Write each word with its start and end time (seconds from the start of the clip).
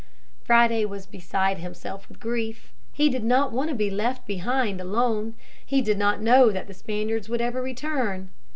Friday 0.43 0.83
was 0.83 1.05
beside 1.05 1.59
himself 1.59 2.09
with 2.09 2.19
grief. 2.19 2.73
He 2.91 3.07
did 3.07 3.23
not 3.23 3.51
want 3.51 3.69
to 3.69 3.75
be 3.75 3.91
left 3.91 4.25
behind 4.25 4.81
alone. 4.81 5.35
He 5.63 5.79
did 5.83 5.99
not 5.99 6.19
know 6.23 6.49
that 6.51 6.65
the 6.65 6.73
Spaniards 6.73 7.29
would 7.29 7.39
ever 7.39 7.61
return. 7.61 8.31